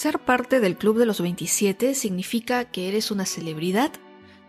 [0.00, 3.92] Ser parte del Club de los 27 significa que eres una celebridad,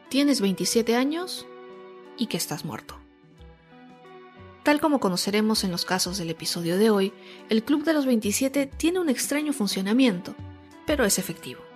[0.07, 1.45] tienes 27 años
[2.17, 2.95] y que estás muerto.
[4.63, 7.11] Tal como conoceremos en los casos del episodio de hoy,
[7.49, 10.35] el Club de los 27 tiene un extraño funcionamiento,
[10.85, 11.70] pero es efectivo.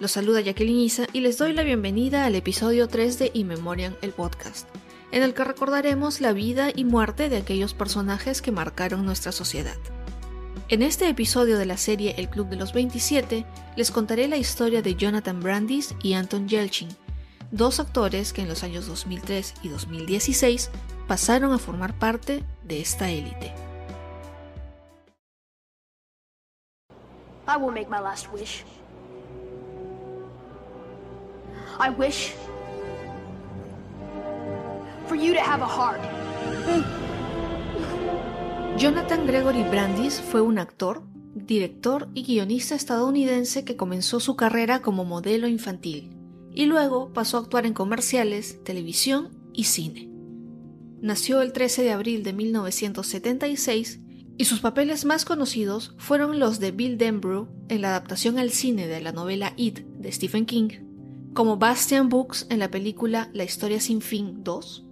[0.00, 4.12] Los saluda Jacqueline Isa y les doy la bienvenida al episodio 3 de Inmemoriam, el
[4.12, 4.68] podcast,
[5.10, 9.76] en el que recordaremos la vida y muerte de aquellos personajes que marcaron nuestra sociedad.
[10.68, 13.44] En este episodio de la serie El Club de los 27
[13.76, 16.88] les contaré la historia de Jonathan Brandis y Anton Yelchin,
[17.50, 20.70] dos actores que en los años 2003 y 2016
[21.06, 23.52] pasaron a formar parte de esta élite.
[27.46, 28.64] I will make my last wish.
[31.78, 32.34] I wish
[35.06, 36.00] for you to have a heart.
[38.76, 41.02] Jonathan Gregory Brandis fue un actor,
[41.34, 46.16] director y guionista estadounidense que comenzó su carrera como modelo infantil
[46.54, 50.08] y luego pasó a actuar en comerciales, televisión y cine.
[51.00, 54.00] Nació el 13 de abril de 1976
[54.38, 58.86] y sus papeles más conocidos fueron los de Bill Denbrough en la adaptación al cine
[58.86, 60.70] de la novela It de Stephen King,
[61.34, 64.86] como Bastian Books en la película La historia sin fin 2,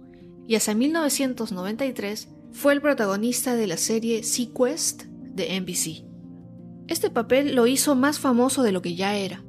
[0.47, 6.05] y hasta 1993 fue el protagonista de la serie Sequest de NBC.
[6.87, 9.43] Este papel lo hizo más famoso de lo que ya era,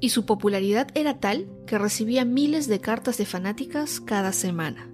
[0.00, 4.90] y su popularidad era tal que recibía miles de cartas de fanáticas cada semana.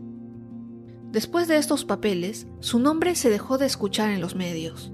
[1.13, 4.93] Después de estos papeles, su nombre se dejó de escuchar en los medios.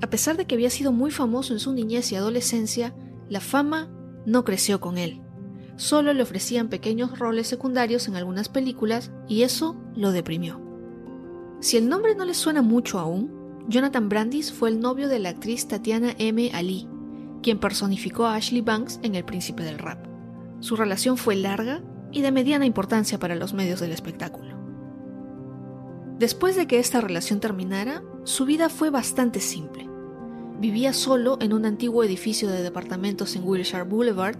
[0.00, 2.94] A pesar de que había sido muy famoso en su niñez y adolescencia,
[3.28, 3.90] la fama
[4.24, 5.25] no creció con él.
[5.76, 10.60] Solo le ofrecían pequeños roles secundarios en algunas películas y eso lo deprimió.
[11.60, 13.30] Si el nombre no les suena mucho aún,
[13.68, 16.50] Jonathan Brandis fue el novio de la actriz Tatiana M.
[16.54, 16.88] Ali,
[17.42, 20.06] quien personificó a Ashley Banks en El Príncipe del Rap.
[20.60, 21.82] Su relación fue larga
[22.12, 24.56] y de mediana importancia para los medios del espectáculo.
[26.18, 29.88] Después de que esta relación terminara, su vida fue bastante simple.
[30.58, 34.38] Vivía solo en un antiguo edificio de departamentos en Wilshire Boulevard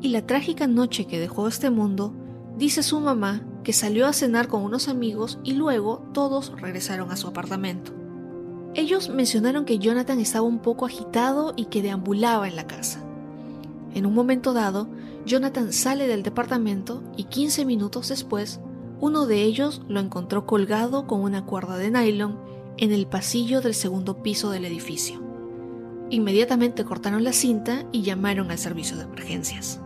[0.00, 2.12] y la trágica noche que dejó este mundo,
[2.56, 7.16] dice su mamá que salió a cenar con unos amigos y luego todos regresaron a
[7.16, 7.92] su apartamento.
[8.74, 13.02] Ellos mencionaron que Jonathan estaba un poco agitado y que deambulaba en la casa.
[13.94, 14.88] En un momento dado,
[15.24, 18.60] Jonathan sale del departamento y 15 minutos después,
[19.00, 22.38] uno de ellos lo encontró colgado con una cuerda de nylon
[22.76, 25.20] en el pasillo del segundo piso del edificio.
[26.10, 29.80] Inmediatamente cortaron la cinta y llamaron al servicio de emergencias.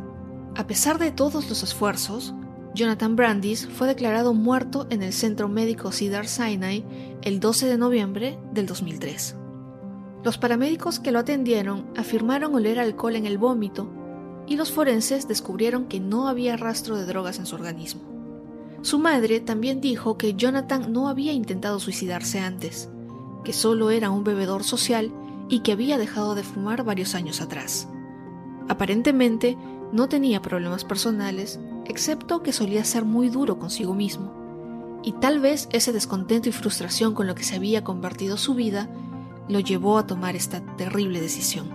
[0.56, 2.34] A pesar de todos los esfuerzos,
[2.74, 6.84] Jonathan Brandis fue declarado muerto en el centro médico Cedar Sinai
[7.22, 9.36] el 12 de noviembre del 2003.
[10.22, 13.88] Los paramédicos que lo atendieron afirmaron oler alcohol en el vómito
[14.46, 18.02] y los forenses descubrieron que no había rastro de drogas en su organismo.
[18.82, 22.88] Su madre también dijo que Jonathan no había intentado suicidarse antes,
[23.44, 25.12] que solo era un bebedor social
[25.48, 27.88] y que había dejado de fumar varios años atrás.
[28.68, 29.56] Aparentemente
[29.92, 34.32] no tenía problemas personales excepto que solía ser muy duro consigo mismo.
[35.02, 38.88] Y tal vez ese descontento y frustración con lo que se había convertido su vida
[39.48, 41.70] lo llevó a tomar esta terrible decisión.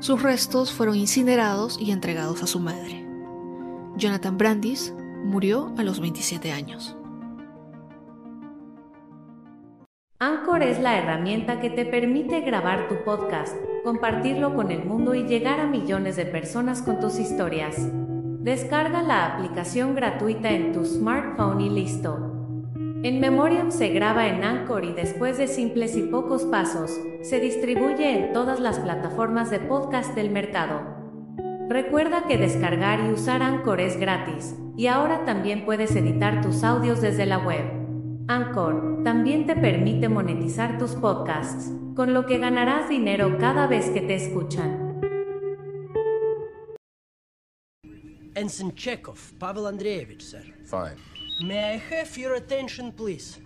[0.00, 3.06] Sus restos fueron incinerados y entregados a su madre.
[3.96, 6.96] Jonathan Brandis murió a los 27 años.
[10.22, 15.22] Anchor es la herramienta que te permite grabar tu podcast, compartirlo con el mundo y
[15.22, 17.74] llegar a millones de personas con tus historias.
[17.80, 22.18] Descarga la aplicación gratuita en tu smartphone y listo.
[23.02, 28.18] En Memoriam se graba en Anchor y después de simples y pocos pasos, se distribuye
[28.18, 30.82] en todas las plataformas de podcast del mercado.
[31.70, 37.00] Recuerda que descargar y usar Anchor es gratis, y ahora también puedes editar tus audios
[37.00, 37.79] desde la web.
[38.30, 44.00] Anchor también te permite monetizar tus podcasts, con lo que ganarás dinero cada vez que
[44.02, 45.00] te escuchan.
[48.36, 50.44] Ensign Chekhov, Pavel Andreevich, sir.
[50.64, 50.94] Fine.
[51.40, 53.40] May I have your attention, please?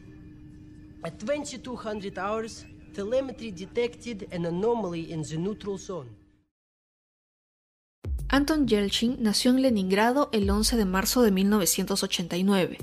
[1.02, 6.10] At 2200 hours, telemetry detected an anomaly in the neutral zone.
[8.28, 12.76] Anton Yelchin nació en Leningrado el 11 de marzo de 1989.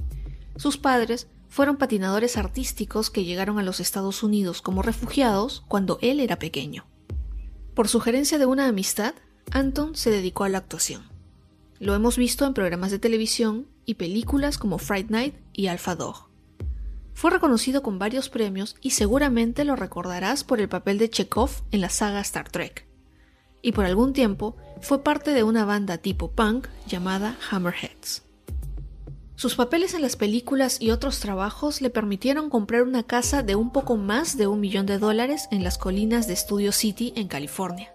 [0.56, 6.22] Sus padres fueron patinadores artísticos que llegaron a los Estados Unidos como refugiados cuando él
[6.22, 6.86] era pequeño.
[7.76, 9.16] Por sugerencia de una amistad,
[9.52, 11.04] Anton se dedicó a la actuación.
[11.78, 16.30] Lo hemos visto en programas de televisión y películas como Fright Night y Alpha Dog.
[17.14, 21.82] Fue reconocido con varios premios y seguramente lo recordarás por el papel de Chekhov en
[21.82, 22.88] la saga Star Trek.
[23.62, 28.24] Y por algún tiempo fue parte de una banda tipo punk llamada Hammerheads.
[29.42, 33.72] Sus papeles en las películas y otros trabajos le permitieron comprar una casa de un
[33.72, 37.92] poco más de un millón de dólares en las colinas de Studio City, en California.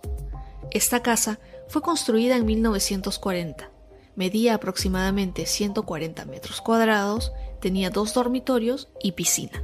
[0.72, 1.38] Esta casa
[1.68, 3.70] fue construida en 1940.
[4.16, 9.62] Medía aproximadamente 140 metros cuadrados, tenía dos dormitorios y piscina.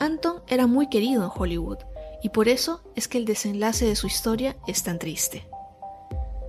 [0.00, 1.78] Anton era muy querido en Hollywood,
[2.20, 5.46] y por eso es que el desenlace de su historia es tan triste.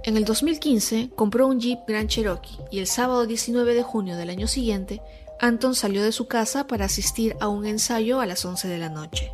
[0.04, 4.32] En el 2015 compró un Jeep Grand Cherokee y el sábado 19 de junio del
[4.32, 5.00] año siguiente,
[5.40, 8.90] Anton salió de su casa para asistir a un ensayo a las 11 de la
[8.90, 9.32] noche.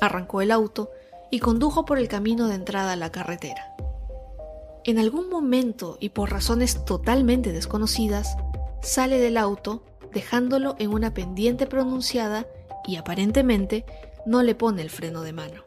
[0.00, 0.90] Arrancó el auto
[1.30, 3.74] y condujo por el camino de entrada a la carretera.
[4.84, 8.34] En algún momento y por razones totalmente desconocidas,
[8.80, 12.46] sale del auto dejándolo en una pendiente pronunciada
[12.86, 13.84] y aparentemente
[14.24, 15.62] no le pone el freno de mano.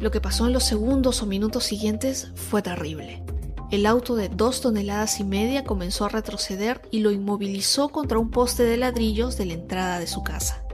[0.00, 3.22] Lo que pasó en los segundos o minutos siguientes fue terrible.
[3.70, 8.30] El auto de dos toneladas y media comenzó a retroceder y lo inmovilizó contra un
[8.30, 10.64] poste de ladrillos de la entrada de su casa.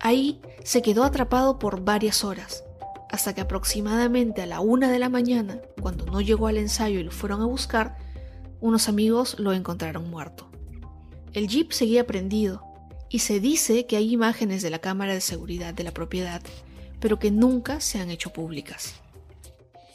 [0.00, 2.64] Ahí se quedó atrapado por varias horas,
[3.10, 7.02] hasta que aproximadamente a la una de la mañana, cuando no llegó al ensayo y
[7.02, 7.98] lo fueron a buscar,
[8.60, 10.48] unos amigos lo encontraron muerto.
[11.32, 12.62] El jeep seguía prendido,
[13.08, 16.40] y se dice que hay imágenes de la cámara de seguridad de la propiedad
[17.02, 18.94] pero que nunca se han hecho públicas.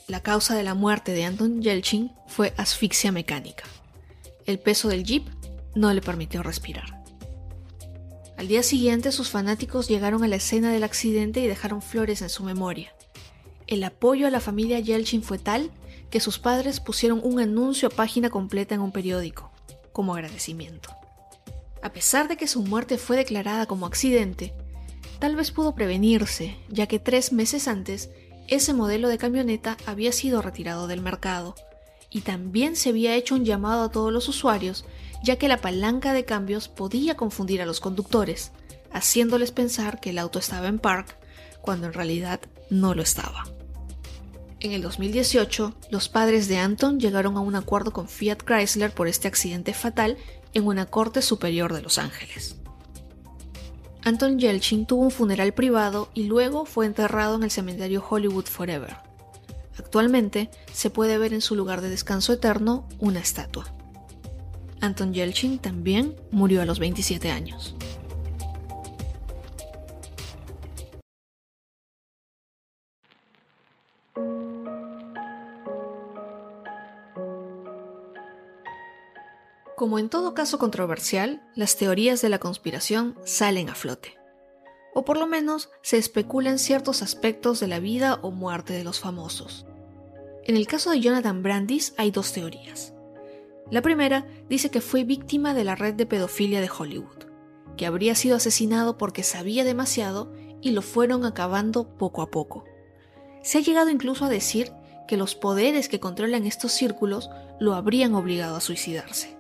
[0.07, 3.63] La causa de la muerte de Anton Yelchin fue asfixia mecánica.
[4.45, 5.25] El peso del jeep
[5.73, 7.01] no le permitió respirar.
[8.37, 12.29] Al día siguiente sus fanáticos llegaron a la escena del accidente y dejaron flores en
[12.29, 12.93] su memoria.
[13.67, 15.71] El apoyo a la familia Yelchin fue tal
[16.09, 19.49] que sus padres pusieron un anuncio a página completa en un periódico,
[19.93, 20.89] como agradecimiento.
[21.81, 24.53] A pesar de que su muerte fue declarada como accidente,
[25.19, 28.09] Tal vez pudo prevenirse, ya que tres meses antes
[28.47, 31.55] ese modelo de camioneta había sido retirado del mercado,
[32.09, 34.85] y también se había hecho un llamado a todos los usuarios,
[35.23, 38.51] ya que la palanca de cambios podía confundir a los conductores,
[38.91, 41.17] haciéndoles pensar que el auto estaba en park,
[41.61, 42.39] cuando en realidad
[42.69, 43.45] no lo estaba.
[44.59, 49.07] En el 2018, los padres de Anton llegaron a un acuerdo con Fiat Chrysler por
[49.07, 50.17] este accidente fatal
[50.53, 52.55] en una corte superior de Los Ángeles.
[54.07, 58.95] Anton Yelchin tuvo un funeral privado y luego fue enterrado en el cementerio Hollywood Forever.
[59.77, 63.65] Actualmente se puede ver en su lugar de descanso eterno una estatua.
[64.79, 67.75] Anton Yelchin también murió a los 27 años.
[79.77, 84.17] Como en todo caso controversial, las teorías de la conspiración salen a flote.
[84.95, 88.99] O por lo menos se especulan ciertos aspectos de la vida o muerte de los
[88.99, 89.67] famosos.
[90.45, 92.95] En el caso de Jonathan Brandis hay dos teorías.
[93.69, 97.27] La primera dice que fue víctima de la red de pedofilia de Hollywood,
[97.77, 102.65] que habría sido asesinado porque sabía demasiado y lo fueron acabando poco a poco.
[103.43, 104.71] Se ha llegado incluso a decir
[105.07, 109.36] que los poderes que controlan estos círculos lo habrían obligado a suicidarse.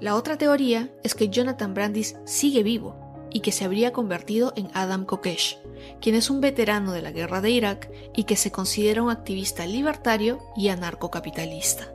[0.00, 4.68] La otra teoría es que Jonathan Brandis sigue vivo y que se habría convertido en
[4.74, 5.58] Adam Kokesh,
[6.00, 9.66] quien es un veterano de la guerra de Irak y que se considera un activista
[9.66, 11.92] libertario y anarcocapitalista.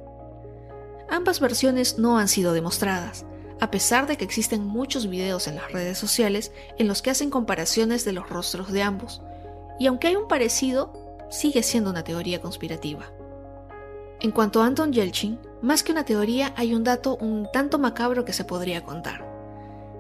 [1.09, 3.25] Ambas versiones no han sido demostradas,
[3.59, 7.29] a pesar de que existen muchos videos en las redes sociales en los que hacen
[7.29, 9.21] comparaciones de los rostros de ambos,
[9.79, 10.93] y aunque hay un parecido,
[11.29, 13.11] sigue siendo una teoría conspirativa.
[14.19, 18.25] En cuanto a Anton Yelchin, más que una teoría hay un dato un tanto macabro
[18.25, 19.29] que se podría contar.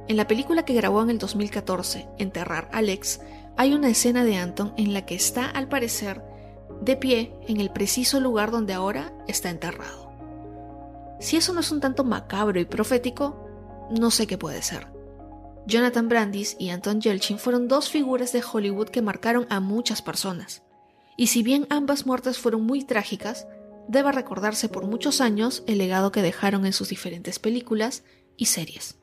[0.07, 3.21] En la película que grabó en el 2014, Enterrar a Alex,
[3.57, 6.23] hay una escena de Anton en la que está, al parecer,
[6.81, 10.11] de pie en el preciso lugar donde ahora está enterrado.
[11.19, 13.47] Si eso no es un tanto macabro y profético,
[13.91, 14.87] no sé qué puede ser.
[15.67, 20.63] Jonathan Brandis y Anton Yelchin fueron dos figuras de Hollywood que marcaron a muchas personas.
[21.17, 23.47] Y si bien ambas muertes fueron muy trágicas,
[23.91, 28.03] deba recordarse por muchos años el legado que dejaron en sus diferentes películas
[28.37, 28.95] y series.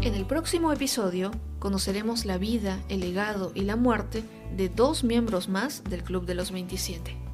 [0.00, 1.30] En el próximo episodio
[1.60, 4.24] conoceremos la vida, el legado y la muerte
[4.56, 7.27] de dos miembros más del Club de los 27.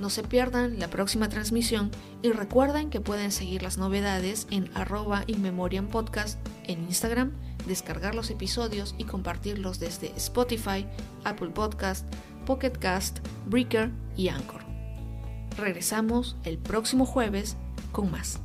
[0.00, 1.90] No se pierdan la próxima transmisión
[2.22, 5.26] y recuerden que pueden seguir las novedades en arroba
[5.92, 7.32] Podcast en Instagram,
[7.66, 10.86] descargar los episodios y compartirlos desde Spotify,
[11.24, 12.06] Apple Podcast,
[12.46, 14.62] Pocket Cast, Breaker y Anchor.
[15.58, 17.58] Regresamos el próximo jueves
[17.92, 18.40] con más.